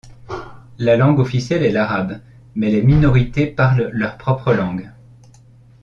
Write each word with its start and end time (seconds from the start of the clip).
La 0.79 0.97
langue 0.97 1.19
officielle 1.19 1.61
est 1.63 1.71
l'arabe, 1.71 2.21
mais 2.55 2.71
les 2.71 2.81
minorités 2.81 3.45
parlent 3.45 3.91
leur 3.93 4.17
propre 4.17 4.51
langue. 4.51 4.89